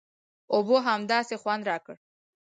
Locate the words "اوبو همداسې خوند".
0.53-1.63